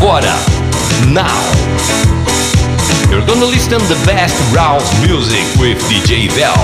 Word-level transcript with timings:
Agora, 0.00 0.32
now. 1.08 1.42
You're 3.10 3.26
gonna 3.26 3.46
listen 3.46 3.80
the 3.88 4.00
best 4.06 4.36
house 4.54 4.88
music 5.04 5.44
with 5.58 5.76
DJ 5.88 6.28
Vel. 6.28 6.54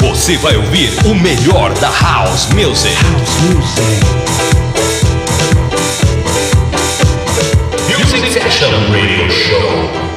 Você 0.00 0.38
vai 0.38 0.56
ouvir 0.56 0.90
o 1.04 1.14
melhor 1.14 1.74
da 1.74 1.90
house 1.90 2.50
music. 2.54 2.94
House 2.94 3.38
music. 3.42 3.92
Music 7.98 8.32
Session 8.32 8.72
Radio 8.90 9.30
Show. 9.30 10.11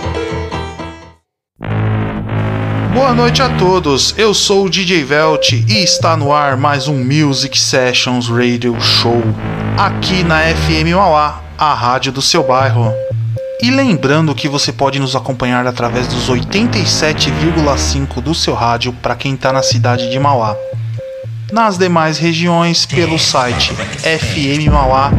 Boa 2.96 3.14
noite 3.14 3.42
a 3.42 3.50
todos, 3.50 4.16
eu 4.18 4.34
sou 4.34 4.66
o 4.66 4.70
DJ 4.70 5.04
Velt 5.04 5.52
e 5.52 5.84
está 5.84 6.16
no 6.16 6.32
ar 6.32 6.56
mais 6.56 6.88
um 6.88 6.96
Music 7.04 7.60
Sessions 7.60 8.30
Radio 8.30 8.80
Show, 8.80 9.22
aqui 9.78 10.24
na 10.24 10.40
FM 10.40 10.96
Mauá, 10.96 11.44
a 11.58 11.74
rádio 11.74 12.14
do 12.14 12.22
seu 12.22 12.42
bairro. 12.42 12.94
E 13.62 13.70
lembrando 13.70 14.34
que 14.34 14.48
você 14.48 14.72
pode 14.72 14.98
nos 14.98 15.14
acompanhar 15.14 15.68
através 15.68 16.08
dos 16.08 16.30
87,5 16.30 18.22
do 18.22 18.34
seu 18.34 18.54
rádio 18.54 18.94
para 18.94 19.18
quem 19.18 19.34
está 19.34 19.52
na 19.52 19.62
cidade 19.62 20.10
de 20.10 20.18
Mauá. 20.18 20.56
Nas 21.52 21.78
demais 21.78 22.18
regiões, 22.18 22.86
pelo 22.86 23.20
site 23.20 23.74
fmmauá.com.br 23.74 25.12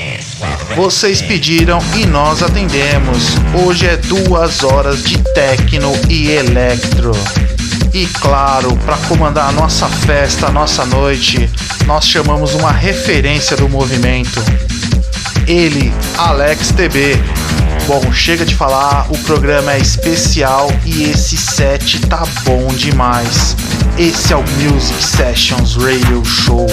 Vocês 0.75 1.21
pediram 1.21 1.77
e 1.95 2.07
nós 2.07 2.41
atendemos. 2.41 3.35
Hoje 3.65 3.85
é 3.85 3.95
duas 3.97 4.63
horas 4.63 5.03
de 5.03 5.19
techno 5.33 5.91
e 6.09 6.31
electro. 6.31 7.11
E 7.95 8.05
claro, 8.07 8.75
para 8.83 8.97
comandar 9.07 9.47
a 9.47 9.51
nossa 9.53 9.87
festa, 9.87 10.47
a 10.47 10.51
nossa 10.51 10.85
noite, 10.85 11.49
nós 11.85 12.05
chamamos 12.05 12.53
uma 12.53 12.69
referência 12.69 13.55
do 13.55 13.69
movimento. 13.69 14.43
Ele, 15.47 15.93
Alex 16.17 16.73
TB. 16.73 17.17
Bom, 17.87 18.11
chega 18.11 18.43
de 18.43 18.53
falar, 18.53 19.09
o 19.09 19.17
programa 19.19 19.71
é 19.71 19.77
especial 19.77 20.69
e 20.83 21.03
esse 21.03 21.37
set 21.37 22.01
tá 22.07 22.25
bom 22.43 22.67
demais. 22.67 23.55
Esse 23.97 24.33
é 24.33 24.35
o 24.35 24.43
Music 24.43 25.01
Sessions 25.01 25.77
Radio 25.77 26.21
Show. 26.25 26.67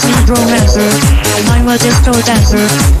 Syndrome 0.00 0.46
dancer. 0.46 0.90
I'm 1.52 1.68
a 1.68 1.76
disco 1.76 2.12
dancer. 2.22 2.99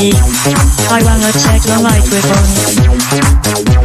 I 0.00 1.02
wanna 1.02 1.32
check 1.32 1.60
the 1.62 1.80
microphone. 1.82 3.77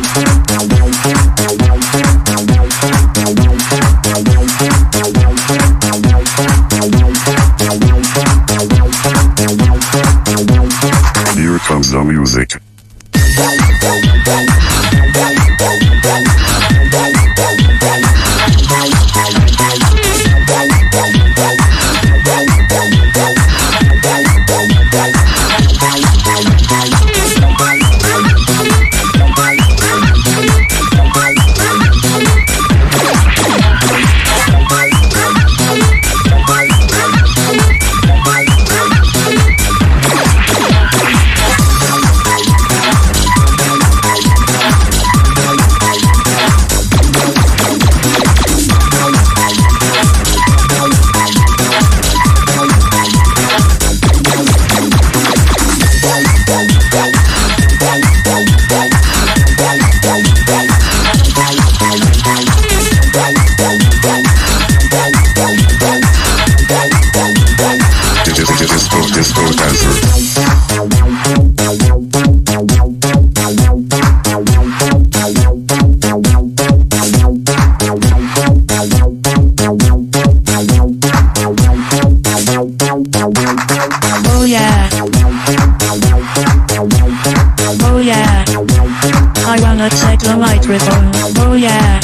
Wanna 90.25 90.38
check. 90.38 91.12
Oh 91.38 91.54
yeah. 91.54 92.00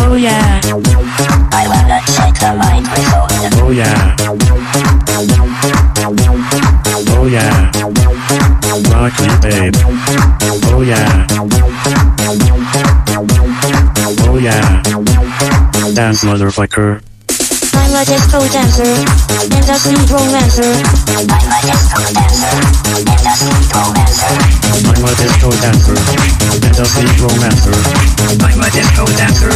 Oh 0.00 0.16
yeah. 0.16 0.60
I 1.52 1.68
wanna 1.68 2.00
check 2.14 2.34
the 2.38 2.50
microphone. 2.56 3.28
Oh 3.60 3.70
yeah. 3.70 4.16
Oh 7.10 7.26
yeah. 7.26 7.70
Rock 8.92 9.14
me, 9.20 9.28
babe. 9.42 9.74
Oh 10.70 10.82
yeah. 10.82 11.26
Oh 14.28 14.38
yeah. 14.38 14.82
Dance, 15.94 16.24
motherfucker. 16.24 17.02
A 17.98 18.04
disco 18.04 18.38
dancer 18.54 18.86
and 18.86 19.66
a 19.66 19.74
sweet 19.74 20.08
romancer. 20.08 20.62
I'm 20.62 21.50
a 21.50 21.58
disco 21.66 21.98
dancer 22.14 22.54
and 22.94 23.26
a 23.26 23.34
sweet 23.34 23.74
romancer. 23.74 24.38
I'm 24.86 25.02
a 25.02 25.10
disco 25.18 25.50
dancer 25.58 25.98
and 26.62 26.78
a 26.78 26.86
sweet 26.86 27.18
romancer. 27.18 27.74
I'm 28.38 28.62
a 28.62 28.70
disco 28.70 29.02
dancer 29.18 29.50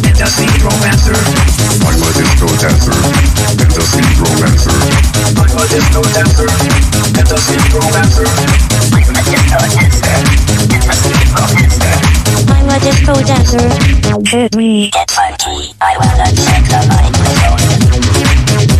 and 0.00 0.16
a 0.16 0.26
sweet 0.32 0.64
romancer. 0.64 1.12
I'm 1.84 2.00
a 2.00 2.08
disco 2.16 2.48
dancer 2.56 2.96
and 3.52 3.68
a 3.68 3.84
sweet 3.84 4.16
romancer. 4.16 4.72
I'm 5.36 5.52
a 5.52 5.68
disco 5.68 6.00
dancer 6.08 6.48
and 7.20 7.28
a 7.28 7.36
sweet 7.36 7.68
romancer. 7.68 8.24
I'm 8.88 9.04
a 9.04 9.20
disco 9.20 9.52
dancer 10.08 10.40
and 10.72 10.88
a 10.88 10.96
sweet 10.96 11.28
romancer. 11.36 11.92
I'm 12.48 12.64
a 12.64 12.80
disco 12.80 13.12
dancer. 13.28 13.68
Hit 14.30 14.56
me. 14.56 14.88
Get 14.90 15.10
funky. 15.10 15.43
I 15.80 15.96
wanna 15.98 16.30
check 16.34 16.64
the 16.68 16.80
microphone. 16.88 18.73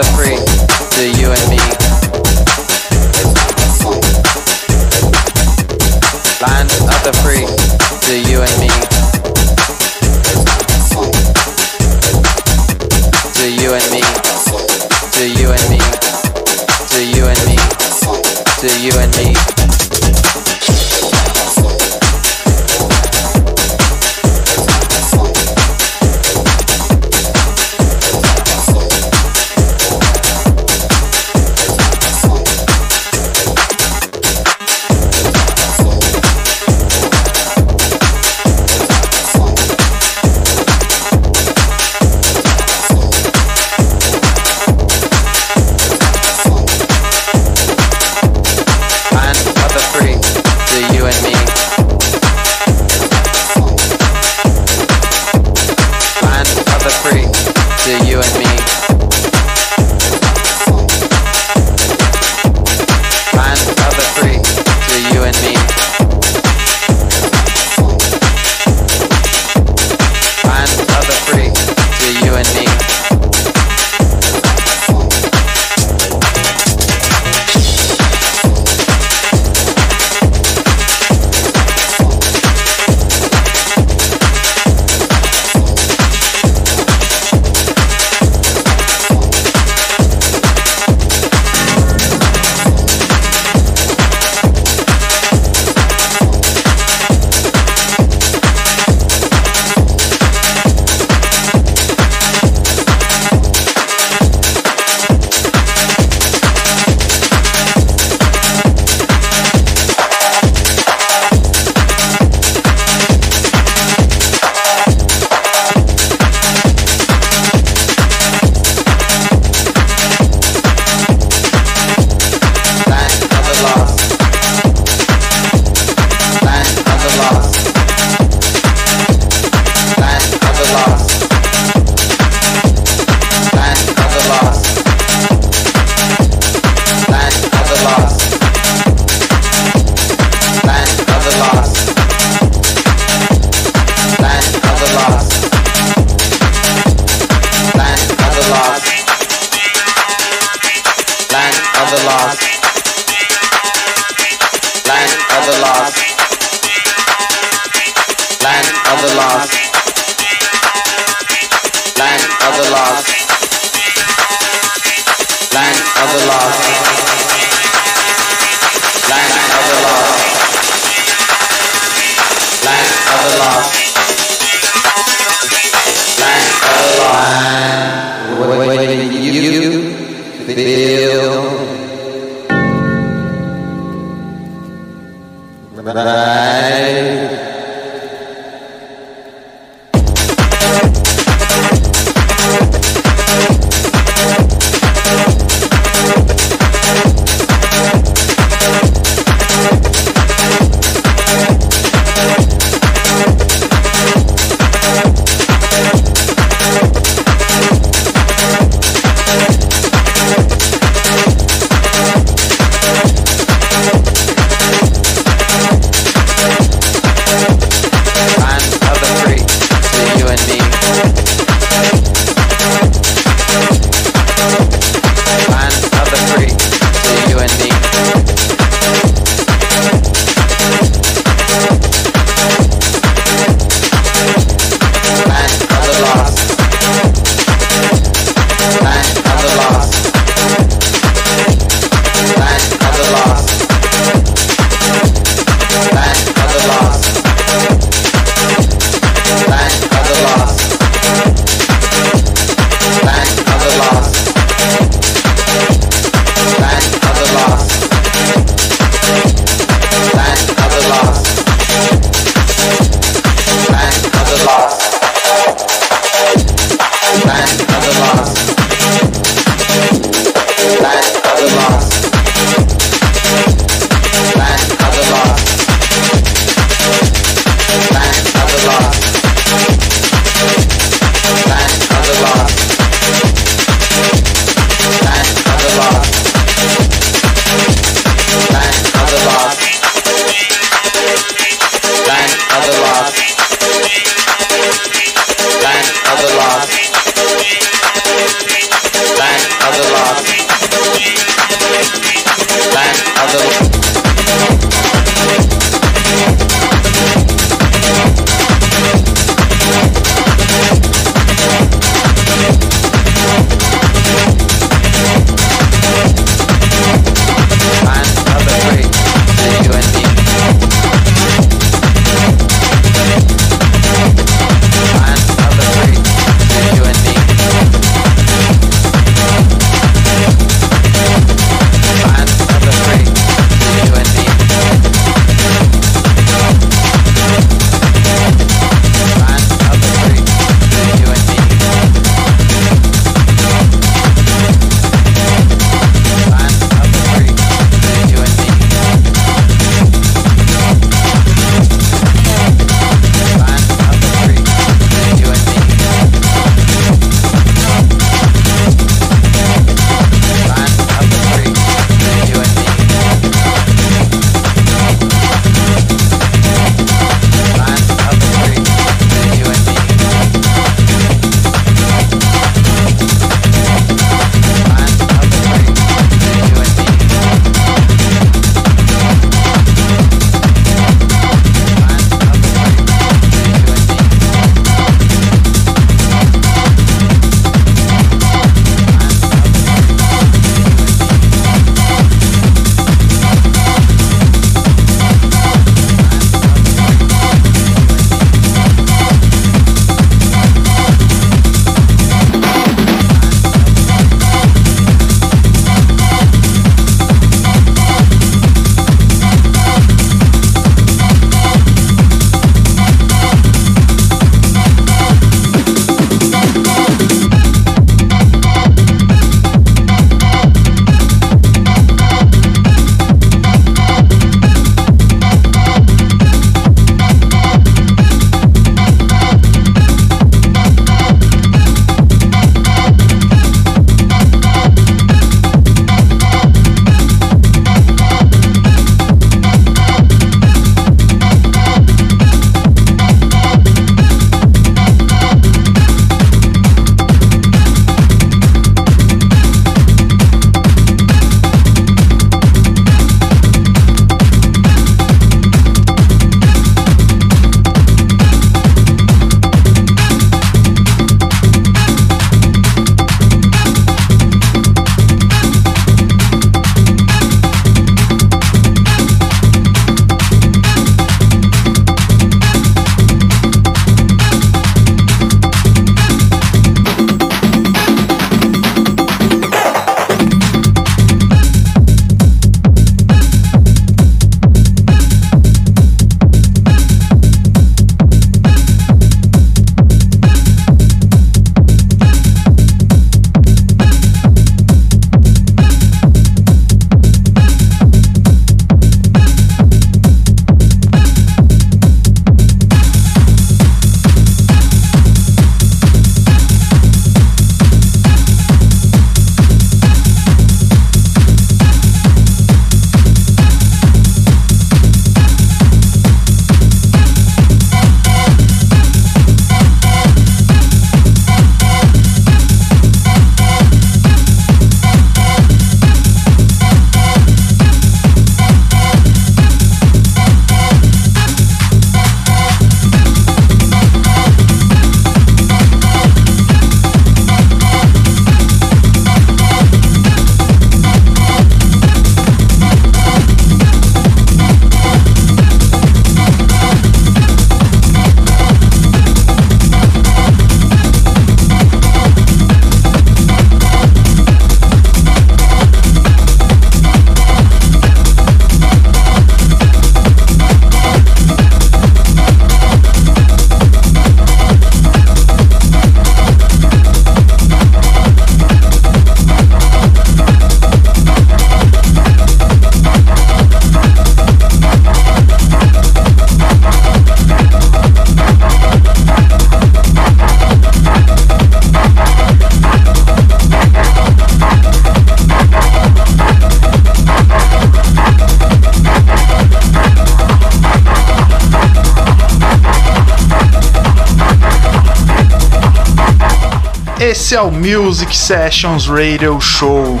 Esse 597.36 597.44
é 597.44 597.46
o 597.46 597.52
Music 597.52 598.16
Sessions 598.16 598.86
Radio 598.86 599.38
Show. 599.42 600.00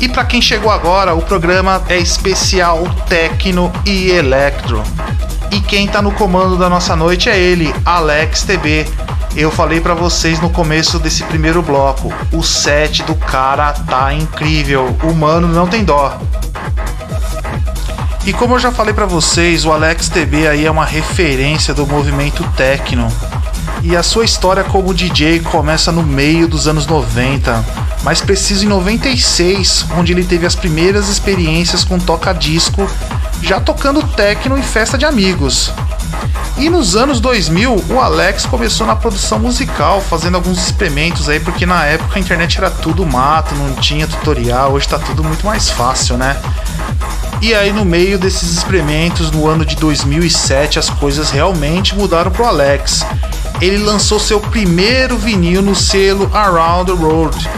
E 0.00 0.08
para 0.08 0.24
quem 0.24 0.42
chegou 0.42 0.72
agora, 0.72 1.14
o 1.14 1.22
programa 1.22 1.80
é 1.88 1.98
especial 1.98 2.82
techno 3.08 3.72
e 3.86 4.10
electro. 4.10 4.82
E 5.52 5.60
quem 5.60 5.86
tá 5.86 6.02
no 6.02 6.10
comando 6.10 6.58
da 6.58 6.68
nossa 6.68 6.96
noite 6.96 7.30
é 7.30 7.38
ele, 7.38 7.72
Alex 7.84 8.42
TB. 8.42 8.88
Eu 9.36 9.52
falei 9.52 9.80
para 9.80 9.94
vocês 9.94 10.40
no 10.40 10.50
começo 10.50 10.98
desse 10.98 11.22
primeiro 11.22 11.62
bloco, 11.62 12.12
o 12.32 12.42
set 12.42 13.04
do 13.04 13.14
cara 13.14 13.72
tá 13.72 14.12
incrível. 14.12 14.96
O 15.04 15.14
mano 15.14 15.46
não 15.46 15.68
tem 15.68 15.84
dó. 15.84 16.18
E 18.26 18.32
como 18.32 18.56
eu 18.56 18.58
já 18.58 18.72
falei 18.72 18.92
para 18.92 19.06
vocês, 19.06 19.64
o 19.64 19.70
Alex 19.70 20.08
TB 20.08 20.48
aí 20.48 20.66
é 20.66 20.70
uma 20.72 20.84
referência 20.84 21.72
do 21.72 21.86
movimento 21.86 22.42
techno. 22.56 23.06
E 23.88 23.96
a 23.96 24.02
sua 24.02 24.26
história 24.26 24.62
como 24.62 24.92
DJ 24.92 25.40
começa 25.40 25.90
no 25.90 26.02
meio 26.02 26.46
dos 26.46 26.68
anos 26.68 26.86
90, 26.86 27.64
mais 28.02 28.20
preciso 28.20 28.66
em 28.66 28.68
96, 28.68 29.86
onde 29.96 30.12
ele 30.12 30.24
teve 30.24 30.44
as 30.44 30.54
primeiras 30.54 31.08
experiências 31.08 31.84
com 31.84 31.98
toca-disco, 31.98 32.86
já 33.40 33.58
tocando 33.58 34.02
techno 34.02 34.58
em 34.58 34.62
festa 34.62 34.98
de 34.98 35.06
amigos. 35.06 35.72
E 36.58 36.68
nos 36.68 36.96
anos 36.96 37.18
2000, 37.18 37.84
o 37.88 37.98
Alex 37.98 38.44
começou 38.44 38.86
na 38.86 38.94
produção 38.94 39.38
musical, 39.38 40.02
fazendo 40.02 40.34
alguns 40.34 40.58
experimentos 40.58 41.26
aí, 41.26 41.40
porque 41.40 41.64
na 41.64 41.86
época 41.86 42.18
a 42.18 42.20
internet 42.20 42.58
era 42.58 42.70
tudo 42.70 43.06
mato, 43.06 43.54
não 43.54 43.74
tinha 43.76 44.06
tutorial, 44.06 44.72
hoje 44.72 44.86
tá 44.86 44.98
tudo 44.98 45.24
muito 45.24 45.46
mais 45.46 45.70
fácil, 45.70 46.18
né? 46.18 46.36
E 47.40 47.54
aí, 47.54 47.72
no 47.72 47.84
meio 47.84 48.18
desses 48.18 48.50
experimentos, 48.50 49.30
no 49.30 49.46
ano 49.46 49.64
de 49.64 49.76
2007, 49.76 50.78
as 50.78 50.90
coisas 50.90 51.30
realmente 51.30 51.94
mudaram 51.94 52.32
pro 52.32 52.44
Alex. 52.44 53.06
Ele 53.60 53.78
lançou 53.78 54.20
seu 54.20 54.40
primeiro 54.40 55.16
vinil 55.18 55.60
no 55.62 55.74
selo 55.74 56.30
Around 56.32 56.92
the 56.92 57.02
World. 57.02 57.50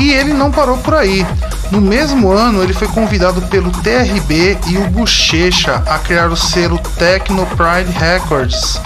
E 0.00 0.12
ele 0.12 0.32
não 0.32 0.50
parou 0.50 0.76
por 0.78 0.94
aí. 0.94 1.24
No 1.70 1.80
mesmo 1.80 2.30
ano, 2.30 2.62
ele 2.62 2.72
foi 2.72 2.88
convidado 2.88 3.40
pelo 3.42 3.70
TRB 3.70 4.58
e 4.66 4.78
o 4.78 4.88
Bochecha 4.90 5.82
a 5.86 5.98
criar 5.98 6.28
o 6.28 6.36
selo 6.36 6.78
Techno 6.98 7.46
Pride 7.46 7.90
Records. 7.98 8.80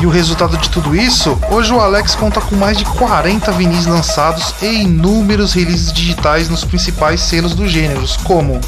E 0.00 0.06
o 0.06 0.10
resultado 0.10 0.56
de 0.56 0.70
tudo 0.70 0.96
isso? 0.96 1.38
Hoje 1.50 1.70
o 1.72 1.78
Alex 1.78 2.14
conta 2.14 2.40
com 2.40 2.56
mais 2.56 2.78
de 2.78 2.86
40 2.86 3.52
vinis 3.52 3.84
lançados 3.84 4.54
e 4.62 4.82
inúmeros 4.82 5.52
releases 5.52 5.92
digitais 5.92 6.48
nos 6.48 6.64
principais 6.64 7.20
selos 7.20 7.54
dos 7.54 7.70
gêneros, 7.70 8.16
como 8.24 8.58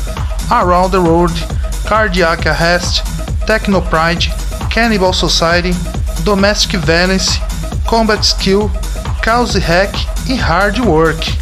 Around 0.51 0.91
the 0.91 0.99
World, 0.99 1.47
Cardiac 1.87 2.47
Arrest, 2.47 3.03
Techno 3.47 3.81
Pride, 3.81 4.31
Cannibal 4.73 5.13
Society, 5.13 5.77
Domestic 6.21 6.79
Violence, 6.81 7.39
Combat 7.87 8.23
Skill, 8.25 8.71
Chaos 9.23 9.55
Hack 9.55 9.95
e 10.27 10.35
Hard 10.35 10.79
Work. 10.79 11.39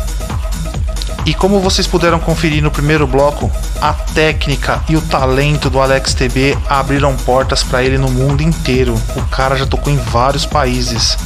E 1.25 1.33
como 1.33 1.61
vocês 1.61 1.87
puderam 1.87 2.19
conferir 2.19 2.61
no 2.61 2.73
primeiro 2.73 3.07
bloco, 3.07 3.49
a 3.81 3.93
técnica 3.93 4.83
e 4.89 4.97
o 4.97 5.01
talento 5.01 5.71
do 5.71 5.81
Alex 5.81 6.13
TB 6.13 6.59
abriram 6.69 7.17
portas 7.19 7.63
para 7.63 7.85
ele 7.85 7.99
no 7.99 8.11
mundo 8.11 8.43
inteiro. 8.43 9.01
O 9.15 9.23
cara 9.27 9.55
já 9.55 9.65
tocou 9.65 9.93
em 9.93 9.97
vários 9.97 10.45
países. 10.45 11.17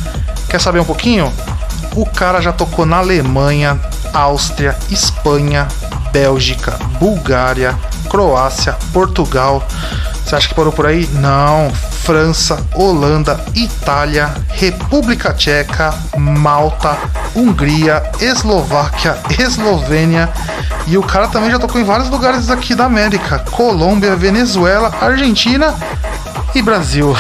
Quer 0.48 0.60
saber 0.60 0.80
um 0.80 0.84
pouquinho? 0.84 1.32
O 1.96 2.04
cara 2.04 2.42
já 2.42 2.52
tocou 2.52 2.84
na 2.84 2.98
Alemanha, 2.98 3.80
Áustria, 4.12 4.76
Espanha, 4.90 5.68
Bélgica, 6.12 6.72
Bulgária, 7.00 7.74
Croácia, 8.10 8.76
Portugal. 8.92 9.66
Você 10.24 10.36
acha 10.36 10.48
que 10.48 10.54
parou 10.54 10.72
por 10.72 10.86
aí? 10.86 11.08
Não. 11.14 11.70
França, 11.70 12.64
Holanda, 12.74 13.38
Itália, 13.54 14.34
República 14.48 15.32
Tcheca, 15.32 15.94
Malta, 16.16 16.96
Hungria, 17.34 18.02
Eslováquia, 18.20 19.18
Eslovênia. 19.38 20.30
E 20.86 20.96
o 20.98 21.02
cara 21.02 21.28
também 21.28 21.50
já 21.50 21.58
tocou 21.58 21.80
em 21.80 21.84
vários 21.84 22.08
lugares 22.08 22.50
aqui 22.50 22.74
da 22.74 22.84
América: 22.84 23.38
Colômbia, 23.50 24.16
Venezuela, 24.16 24.94
Argentina 25.00 25.74
e 26.54 26.62
Brasil. 26.62 27.14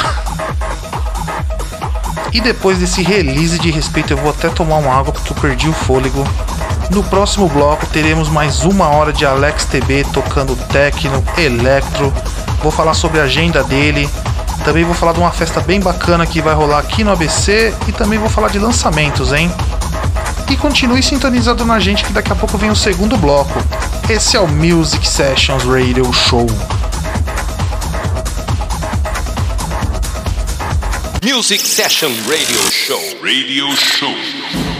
E 2.32 2.40
depois 2.40 2.78
desse 2.78 3.00
release 3.02 3.58
de 3.60 3.70
respeito, 3.70 4.12
eu 4.12 4.16
vou 4.16 4.30
até 4.30 4.48
tomar 4.48 4.78
uma 4.78 4.92
água 4.92 5.12
porque 5.12 5.32
eu 5.32 5.36
perdi 5.36 5.68
o 5.68 5.72
fôlego. 5.72 6.26
No 6.90 7.02
próximo 7.04 7.48
bloco 7.48 7.86
teremos 7.86 8.28
mais 8.28 8.64
uma 8.64 8.88
hora 8.88 9.12
de 9.12 9.24
Alex 9.24 9.64
TB 9.66 10.06
tocando 10.12 10.56
techno, 10.68 11.24
electro. 11.38 12.12
Vou 12.64 12.72
falar 12.72 12.94
sobre 12.94 13.20
a 13.20 13.24
agenda 13.24 13.62
dele. 13.62 14.08
Também 14.64 14.84
vou 14.84 14.94
falar 14.94 15.12
de 15.12 15.20
uma 15.20 15.30
festa 15.30 15.60
bem 15.60 15.80
bacana 15.80 16.24
que 16.24 16.40
vai 16.40 16.54
rolar 16.54 16.78
aqui 16.78 17.04
no 17.04 17.12
ABC 17.12 17.74
e 17.86 17.92
também 17.92 18.18
vou 18.18 18.30
falar 18.30 18.48
de 18.48 18.58
lançamentos, 18.58 19.34
hein? 19.34 19.52
E 20.48 20.56
continue 20.56 21.02
sintonizado 21.02 21.62
na 21.66 21.78
gente 21.78 22.02
que 22.02 22.10
daqui 22.14 22.32
a 22.32 22.34
pouco 22.34 22.56
vem 22.56 22.70
o 22.70 22.74
segundo 22.74 23.18
bloco. 23.18 23.52
Esse 24.08 24.38
é 24.38 24.40
o 24.40 24.48
Music 24.48 25.06
Sessions 25.06 25.62
Radio 25.64 26.10
Show. 26.14 26.46
Music 31.22 31.68
Session 31.68 32.12
Radio 32.26 32.72
Show. 32.72 33.02
Radio 33.22 33.76
Show. 33.76 34.73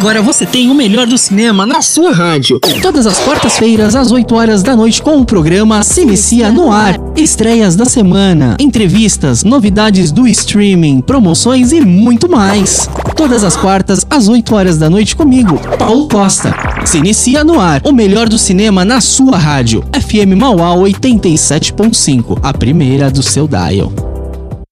Agora 0.00 0.22
você 0.22 0.46
tem 0.46 0.70
o 0.70 0.74
melhor 0.74 1.06
do 1.06 1.18
cinema 1.18 1.66
na 1.66 1.82
sua 1.82 2.10
rádio. 2.10 2.58
Todas 2.80 3.06
as 3.06 3.18
quartas-feiras, 3.18 3.94
às 3.94 4.10
8 4.10 4.34
horas 4.34 4.62
da 4.62 4.74
noite, 4.74 5.02
com 5.02 5.18
o 5.18 5.26
programa 5.26 5.82
Se 5.82 6.00
Inicia 6.00 6.50
no 6.50 6.72
Ar. 6.72 6.96
Estreias 7.14 7.76
da 7.76 7.84
semana, 7.84 8.56
entrevistas, 8.58 9.44
novidades 9.44 10.10
do 10.10 10.26
streaming, 10.26 11.02
promoções 11.02 11.70
e 11.70 11.82
muito 11.82 12.30
mais. 12.30 12.88
Todas 13.14 13.44
as 13.44 13.58
quartas, 13.58 14.06
às 14.08 14.26
8 14.26 14.54
horas 14.54 14.78
da 14.78 14.88
noite, 14.88 15.14
comigo, 15.14 15.60
Paulo 15.78 16.08
Costa. 16.08 16.54
Se 16.86 16.96
Inicia 16.96 17.44
no 17.44 17.60
Ar, 17.60 17.82
o 17.84 17.92
melhor 17.92 18.26
do 18.26 18.38
cinema 18.38 18.86
na 18.86 19.02
sua 19.02 19.36
rádio. 19.36 19.84
FM 19.92 20.34
Mauá 20.34 20.74
87.5, 20.76 22.38
a 22.42 22.54
primeira 22.54 23.10
do 23.10 23.22
seu 23.22 23.46
dial. 23.46 23.92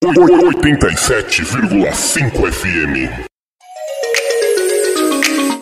87,5 0.03 2.51
FM. 2.51 3.29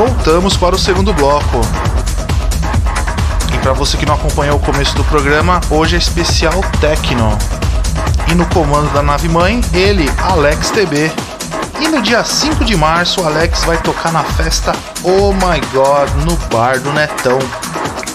Voltamos 0.00 0.56
para 0.56 0.74
o 0.74 0.78
segundo 0.78 1.12
bloco. 1.12 1.60
E 3.52 3.58
para 3.58 3.74
você 3.74 3.98
que 3.98 4.06
não 4.06 4.14
acompanhou 4.14 4.56
o 4.56 4.58
começo 4.58 4.96
do 4.96 5.04
programa, 5.04 5.60
hoje 5.68 5.94
é 5.94 5.98
especial 5.98 6.58
Tecno. 6.80 7.36
E 8.26 8.34
no 8.34 8.46
comando 8.46 8.90
da 8.94 9.02
nave 9.02 9.28
mãe, 9.28 9.60
ele, 9.74 10.10
Alex 10.16 10.70
TB. 10.70 11.12
E 11.82 11.88
no 11.88 12.00
dia 12.00 12.24
5 12.24 12.64
de 12.64 12.78
março, 12.78 13.22
Alex 13.22 13.62
vai 13.64 13.76
tocar 13.76 14.10
na 14.10 14.24
festa 14.24 14.72
Oh 15.02 15.34
My 15.34 15.60
God 15.70 16.08
no 16.24 16.34
bar 16.48 16.80
do 16.80 16.90
Netão, 16.94 17.38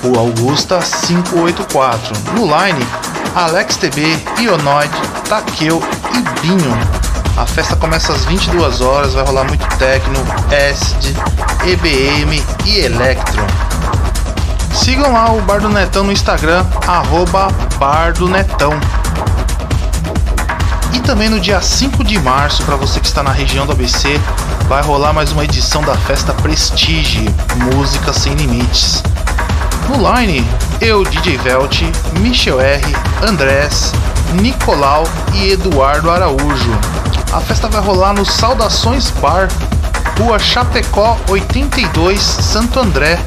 o 0.03 0.17
Augusta 0.17 0.79
584. 0.79 2.13
No 2.33 2.45
line, 2.45 2.83
Alex 3.35 3.77
TB, 3.77 4.01
Ionoid, 4.39 4.91
Takeo 5.29 5.83
e 6.15 6.41
Binho. 6.41 7.14
A 7.37 7.45
festa 7.45 7.75
começa 7.75 8.13
às 8.13 8.23
22 8.23 8.79
horas, 8.79 9.13
vai 9.13 9.25
rolar 9.25 9.43
muito 9.43 9.67
techno, 9.77 10.17
acid, 10.47 11.13
EBM 11.65 12.41
e 12.63 12.79
electro. 12.79 13.45
Sigam 14.73 15.11
lá 15.11 15.33
o 15.33 15.41
Bar 15.41 15.59
do 15.59 15.67
Netão 15.67 16.05
no 16.05 16.13
Instagram, 16.13 16.65
arroba 16.87 17.49
Bar 17.77 18.13
do 18.13 18.29
Netão. 18.29 18.71
E 20.93 20.99
também 21.01 21.27
no 21.27 21.37
dia 21.37 21.59
5 21.59 22.05
de 22.05 22.17
março, 22.19 22.63
para 22.63 22.77
você 22.77 23.01
que 23.01 23.07
está 23.07 23.21
na 23.21 23.31
região 23.31 23.65
do 23.65 23.73
ABC, 23.73 24.17
vai 24.69 24.81
rolar 24.81 25.11
mais 25.11 25.33
uma 25.33 25.43
edição 25.43 25.81
da 25.81 25.95
festa 25.95 26.33
Prestige 26.33 27.29
Música 27.73 28.13
Sem 28.13 28.33
Limites. 28.35 29.03
No 29.89 29.97
line, 30.09 30.47
eu, 30.79 31.03
DJ 31.03 31.37
Velt, 31.37 31.81
Michel 32.19 32.61
R, 32.61 32.95
Andrés, 33.21 33.91
Nicolau 34.41 35.03
e 35.33 35.51
Eduardo 35.51 36.09
Araújo. 36.09 36.71
A 37.35 37.41
festa 37.41 37.67
vai 37.67 37.81
rolar 37.81 38.13
no 38.13 38.25
Saudações 38.25 39.09
Bar, 39.11 39.49
Rua 40.17 40.39
Chapecó 40.39 41.17
82, 41.27 42.21
Santo 42.21 42.79
André. 42.79 43.19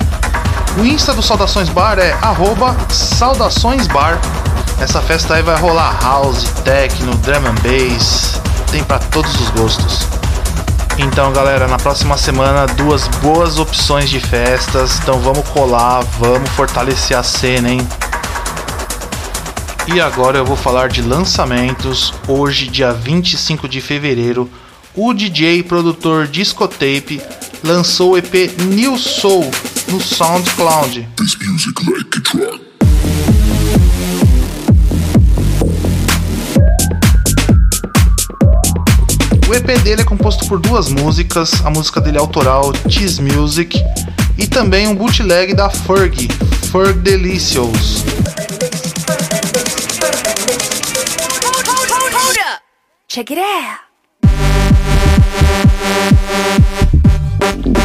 O 0.78 0.86
Insta 0.86 1.12
do 1.12 1.22
Saudações 1.22 1.68
Bar 1.68 1.98
é 1.98 2.12
arroba 2.22 2.74
Saudações 2.88 3.86
Bar. 3.86 4.18
Essa 4.80 5.02
festa 5.02 5.34
aí 5.34 5.42
vai 5.42 5.61
rolar 5.61 6.02
house, 6.02 6.44
techno, 6.64 7.14
drum 7.16 7.36
and 7.36 7.56
bass, 7.56 8.40
tem 8.70 8.82
para 8.82 8.98
todos 8.98 9.38
os 9.42 9.50
gostos. 9.50 10.06
Então, 10.96 11.30
galera, 11.30 11.68
na 11.68 11.76
próxima 11.76 12.16
semana 12.16 12.66
duas 12.66 13.06
boas 13.22 13.59
opções 13.59 14.09
de 14.09 14.20
festas. 14.20 14.98
Então 15.02 15.20
vamos 15.20 15.46
colar, 15.50 16.02
vamos 16.18 16.48
fortalecer 16.52 17.14
a 17.14 17.22
cena, 17.22 17.68
hein? 17.68 17.86
E 19.95 20.03
agora 20.03 20.36
eu 20.36 20.45
vou 20.45 20.57
falar 20.57 20.91
de 20.91 21.01
lançamentos. 21.01 22.12
Hoje, 22.28 22.68
dia 22.68 22.93
25 22.93 23.66
de 23.66 23.80
fevereiro, 23.80 24.49
o 24.95 25.14
DJ 25.14 25.62
produtor 25.62 26.26
Discotape 26.26 27.22
lançou 27.64 28.12
o 28.12 28.18
EP 28.18 28.53
New 28.64 28.99
Soul 28.99 29.51
no 29.89 29.99
SoundCloud. 29.99 31.09
O 39.49 39.55
EP 39.55 39.82
dele 39.82 40.03
é 40.03 40.05
composto 40.05 40.47
por 40.47 40.61
duas 40.61 40.91
músicas, 40.91 41.64
a 41.64 41.70
música 41.70 41.99
dele 41.99 42.18
é 42.18 42.20
autoral, 42.20 42.72
Cheese 42.91 43.22
Music, 43.22 43.82
e 44.36 44.47
também 44.47 44.86
um 44.86 44.95
bootleg 44.95 45.55
da 45.55 45.70
Ferg, 45.70 46.28
Ferg 46.70 46.99
Delicious. 47.01 48.05
Check 53.11 53.30
it 53.30 53.40
out. 53.40 53.88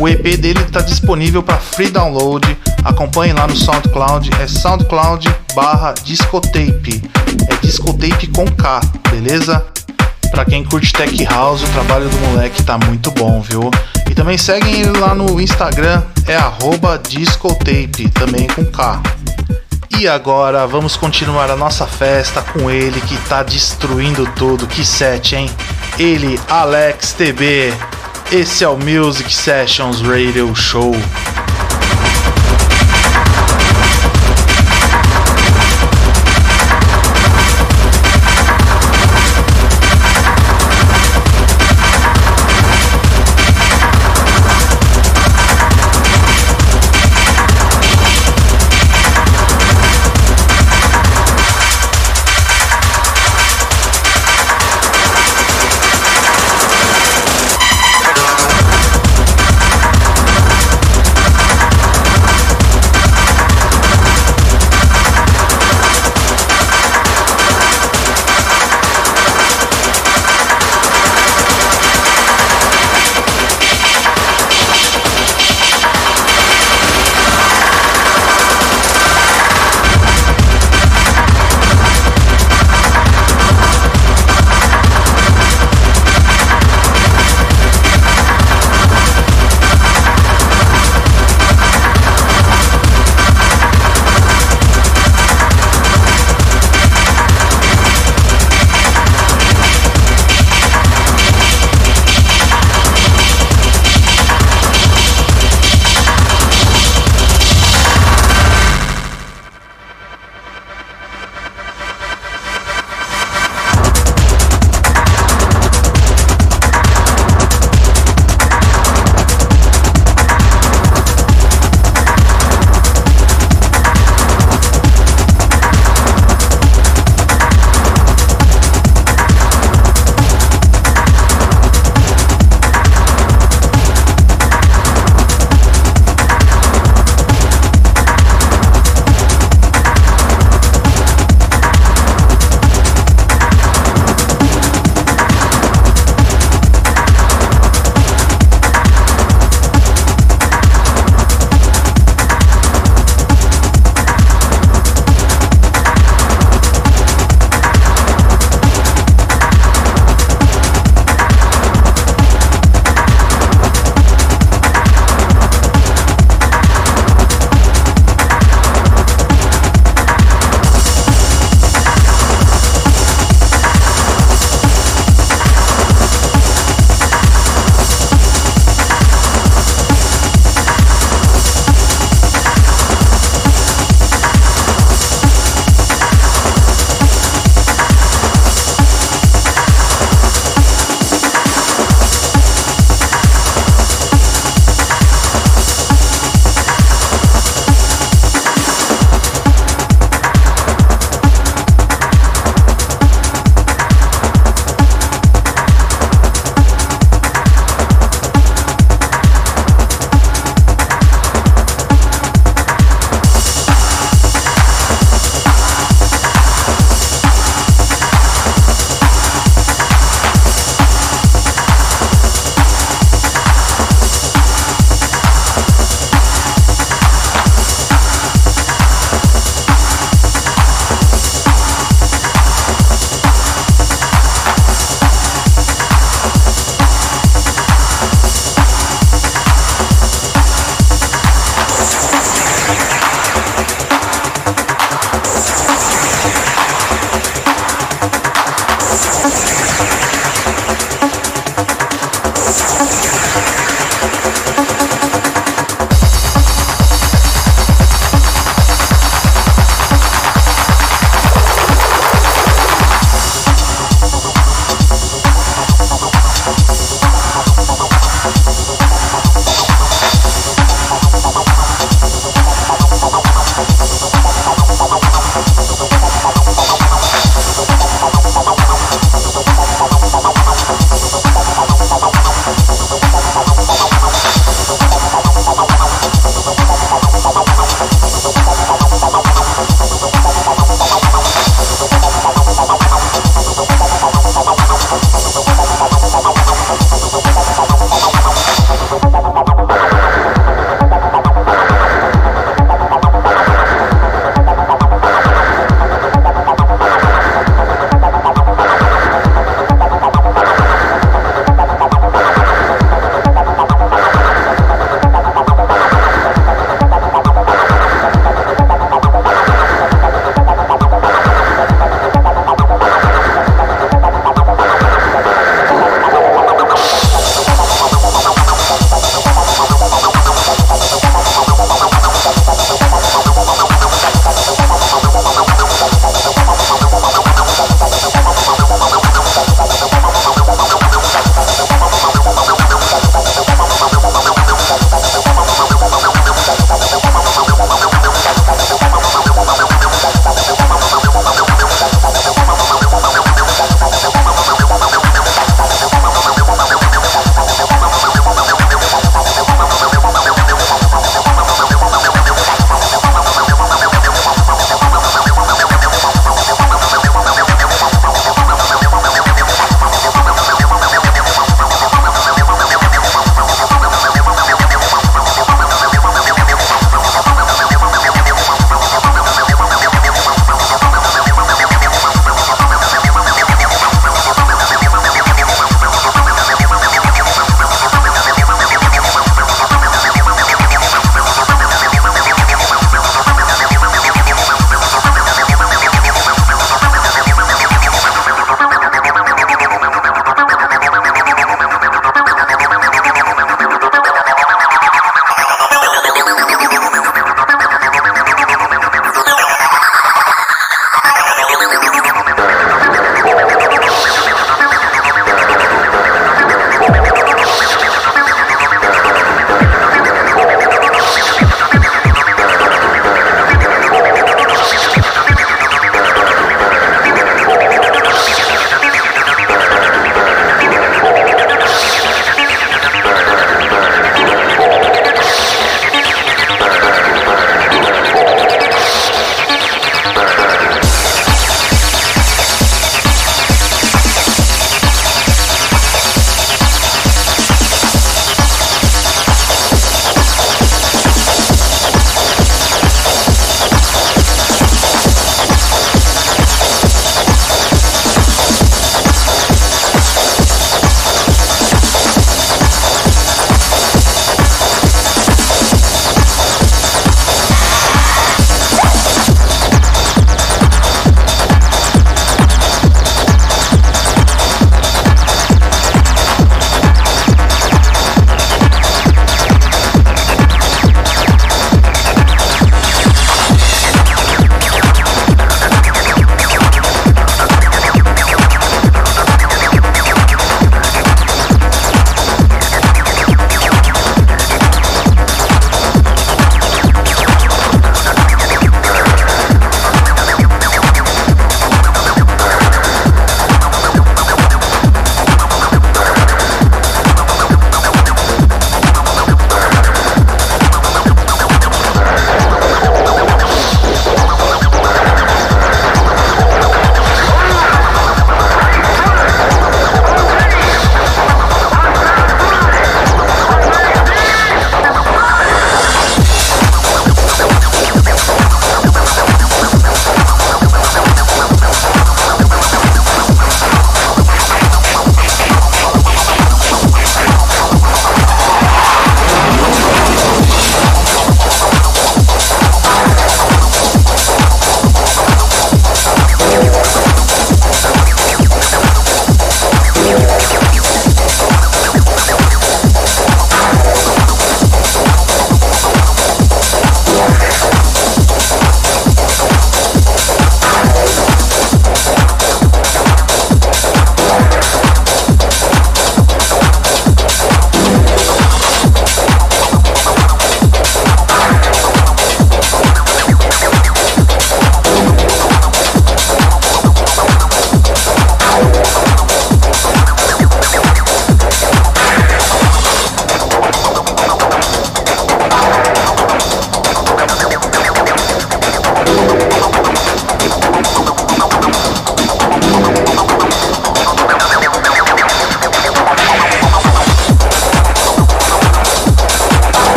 O 0.00 0.08
EP 0.08 0.36
dele 0.36 0.60
está 0.60 0.80
disponível 0.80 1.42
para 1.42 1.58
free 1.58 1.90
download. 1.90 2.56
Acompanhe 2.84 3.32
lá 3.32 3.48
no 3.48 3.56
SoundCloud, 3.56 4.30
é 4.40 4.46
SoundCloud 4.46 5.28
barra 5.56 5.92
Discotape. 6.04 7.02
É 7.50 7.56
Discotape 7.56 8.28
com 8.28 8.46
K, 8.46 8.80
beleza? 9.10 9.66
Para 10.30 10.44
quem 10.44 10.62
curte 10.62 10.92
Tech 10.92 11.24
House, 11.24 11.64
o 11.64 11.72
trabalho 11.72 12.08
do 12.08 12.16
moleque 12.18 12.62
tá 12.62 12.78
muito 12.78 13.10
bom, 13.10 13.42
viu? 13.42 13.72
E 14.08 14.14
também 14.14 14.38
seguem 14.38 14.82
ele 14.82 14.98
lá 15.00 15.16
no 15.16 15.40
Instagram, 15.40 16.00
é 16.28 16.36
arroba 16.36 16.96
Discotape, 16.96 18.08
também 18.10 18.46
com 18.46 18.64
K. 18.66 19.02
E 20.00 20.06
agora 20.06 20.64
vamos 20.64 20.96
continuar 20.96 21.50
a 21.50 21.56
nossa 21.56 21.84
festa 21.84 22.40
com 22.40 22.70
ele 22.70 23.00
que 23.00 23.16
tá 23.28 23.42
destruindo 23.42 24.24
tudo. 24.36 24.64
Que 24.68 24.84
set, 24.84 25.34
hein? 25.34 25.50
Ele, 25.98 26.38
Alex 26.48 27.14
TB. 27.14 27.74
Esse 28.30 28.62
é 28.62 28.68
o 28.68 28.76
Music 28.76 29.34
Sessions 29.34 30.00
Radio 30.00 30.54
Show. 30.54 30.94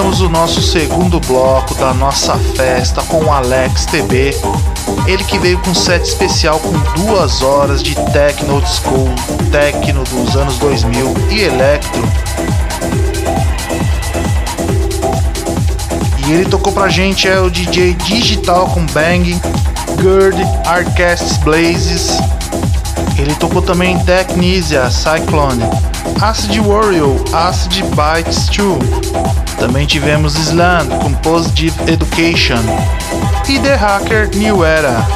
Fechamos 0.00 0.20
o 0.22 0.30
nosso 0.30 0.62
segundo 0.62 1.20
bloco 1.20 1.74
da 1.74 1.92
nossa 1.92 2.34
festa 2.56 3.02
com 3.02 3.22
o 3.22 3.30
Alex 3.30 3.84
TB. 3.84 4.34
Ele 5.06 5.22
que 5.24 5.38
veio 5.38 5.58
com 5.58 5.70
um 5.70 5.74
set 5.74 6.02
especial 6.02 6.58
com 6.58 6.72
duas 7.02 7.42
horas 7.42 7.82
de 7.82 7.94
techno 8.10 8.54
old 8.54 8.66
school, 8.66 9.10
techno 9.50 10.02
dos 10.04 10.36
anos 10.36 10.56
2000 10.56 11.14
e 11.30 11.40
electro. 11.42 12.02
E 16.26 16.32
ele 16.32 16.46
tocou 16.46 16.72
pra 16.72 16.88
gente 16.88 17.28
é 17.28 17.38
o 17.38 17.50
DJ 17.50 17.92
Digital 17.92 18.68
com 18.68 18.86
Bang, 18.86 19.38
Gerd, 20.00 20.42
Arcasts 20.64 21.36
Blazes. 21.38 22.16
Ele 23.18 23.34
tocou 23.34 23.60
também 23.60 23.98
Technisia, 23.98 24.90
Cyclone, 24.90 25.62
Acid 26.22 26.58
Warrior, 26.58 27.22
Acid 27.34 27.82
Bites 27.82 28.48
2. 28.48 29.39
Também 29.60 29.86
tivemos 29.86 30.34
Island 30.36 30.88
com 30.96 31.12
Positive 31.12 31.74
Education 31.86 32.58
e 33.46 33.58
The 33.60 33.74
Hacker 33.74 34.30
New 34.34 34.64
Era. 34.64 35.06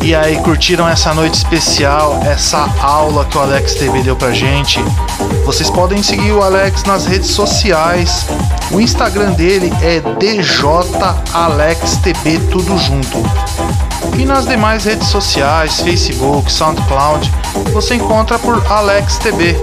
E 0.00 0.14
aí, 0.14 0.36
curtiram 0.36 0.88
essa 0.88 1.12
noite 1.12 1.34
especial, 1.34 2.20
essa 2.24 2.68
aula 2.80 3.24
que 3.24 3.36
o 3.36 3.40
Alex 3.40 3.74
TV 3.74 4.02
deu 4.02 4.14
pra 4.14 4.30
gente? 4.32 4.78
Vocês 5.44 5.68
podem 5.70 6.02
seguir 6.02 6.30
o 6.32 6.42
Alex 6.42 6.84
nas 6.84 7.04
redes 7.06 7.30
sociais. 7.30 8.26
O 8.70 8.80
Instagram 8.80 9.32
dele 9.32 9.72
é 9.82 10.00
DJAlexTB, 10.18 10.78
tudo 12.50 12.78
junto. 12.78 13.18
E 14.16 14.24
nas 14.24 14.46
demais 14.46 14.84
redes 14.84 15.08
sociais, 15.08 15.80
Facebook, 15.80 16.52
SoundCloud, 16.52 17.32
você 17.72 17.96
encontra 17.96 18.38
por 18.38 18.64
AlexTB. 18.70 19.56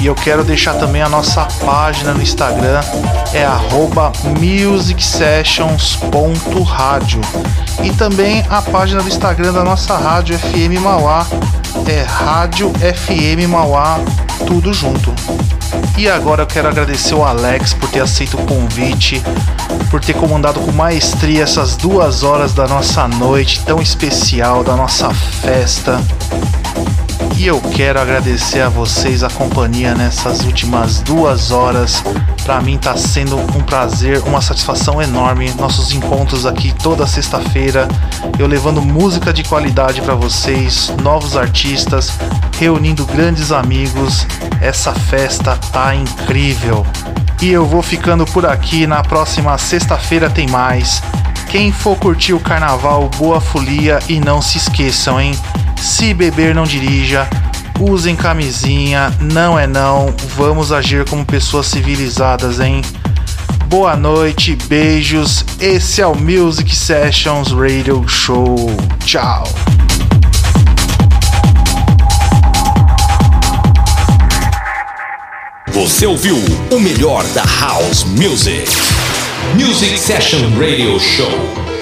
E 0.00 0.06
eu 0.06 0.14
quero 0.14 0.44
deixar 0.44 0.74
também 0.74 1.02
a 1.02 1.08
nossa 1.08 1.44
página 1.64 2.12
no 2.12 2.22
Instagram, 2.22 2.80
é 3.32 3.44
musicsessions.radio. 4.40 7.20
E 7.82 7.90
também 7.92 8.44
a 8.48 8.62
página 8.62 9.02
do 9.02 9.08
Instagram 9.08 9.52
da 9.52 9.64
nossa 9.64 9.96
rádio 9.96 10.38
FM 10.38 10.80
Mauá, 10.80 11.26
é 11.86 12.02
Rádio 12.02 12.70
FM 12.70 13.48
Mauá, 13.48 13.98
tudo 14.46 14.72
junto. 14.72 15.12
E 15.96 16.08
agora 16.08 16.42
eu 16.42 16.46
quero 16.46 16.68
agradecer 16.68 17.14
o 17.14 17.24
Alex 17.24 17.72
por 17.72 17.88
ter 17.88 18.00
aceito 18.00 18.36
o 18.36 18.46
convite, 18.46 19.22
por 19.90 20.00
ter 20.00 20.14
comandado 20.14 20.60
com 20.60 20.72
maestria 20.72 21.44
essas 21.44 21.76
duas 21.76 22.22
horas 22.22 22.52
da 22.52 22.66
nossa 22.66 23.06
noite 23.06 23.62
tão 23.64 23.80
especial, 23.80 24.64
da 24.64 24.76
nossa 24.76 25.10
festa. 25.10 26.00
E 27.36 27.46
eu 27.46 27.60
quero 27.60 28.00
agradecer 28.00 28.60
a 28.60 28.68
vocês 28.68 29.22
a 29.22 29.28
companhia 29.28 29.94
nessas 29.94 30.44
últimas 30.44 31.00
duas 31.00 31.50
horas. 31.50 32.02
Para 32.44 32.60
mim 32.60 32.78
tá 32.78 32.96
sendo 32.96 33.36
um 33.36 33.62
prazer, 33.62 34.22
uma 34.24 34.40
satisfação 34.40 35.02
enorme. 35.02 35.52
Nossos 35.58 35.92
encontros 35.92 36.46
aqui 36.46 36.72
toda 36.82 37.06
sexta-feira, 37.06 37.88
eu 38.38 38.46
levando 38.46 38.80
música 38.80 39.32
de 39.32 39.42
qualidade 39.42 40.00
para 40.00 40.14
vocês, 40.14 40.92
novos 41.02 41.36
artistas, 41.36 42.12
reunindo 42.58 43.04
grandes 43.04 43.50
amigos. 43.50 44.26
Essa 44.60 44.92
festa 44.92 45.56
tá 45.72 45.94
incrível. 45.94 46.86
E 47.42 47.50
eu 47.50 47.66
vou 47.66 47.82
ficando 47.82 48.24
por 48.24 48.46
aqui. 48.46 48.86
Na 48.86 49.02
próxima 49.02 49.58
sexta-feira 49.58 50.30
tem 50.30 50.48
mais. 50.48 51.02
Quem 51.48 51.70
for 51.70 51.96
curtir 51.96 52.32
o 52.32 52.40
carnaval, 52.40 53.08
boa 53.16 53.40
folia 53.40 53.98
e 54.08 54.18
não 54.18 54.40
se 54.40 54.58
esqueçam, 54.58 55.20
hein? 55.20 55.38
Se 55.94 56.12
beber, 56.12 56.56
não 56.56 56.64
dirija. 56.64 57.28
Usem 57.78 58.16
camisinha, 58.16 59.16
não 59.20 59.56
é 59.56 59.64
não. 59.64 60.12
Vamos 60.36 60.72
agir 60.72 61.08
como 61.08 61.24
pessoas 61.24 61.66
civilizadas, 61.66 62.58
hein? 62.58 62.82
Boa 63.66 63.94
noite, 63.94 64.58
beijos. 64.66 65.44
Esse 65.60 66.02
é 66.02 66.06
o 66.06 66.16
Music 66.16 66.74
Sessions 66.74 67.52
Radio 67.52 68.04
Show. 68.08 68.56
Tchau. 69.04 69.44
Você 75.68 76.06
ouviu 76.06 76.36
o 76.72 76.80
melhor 76.80 77.22
da 77.28 77.44
House 77.60 78.02
Music. 78.02 78.68
Music 79.54 79.96
Session 79.96 80.40
Radio 80.58 80.98
Show. 80.98 81.73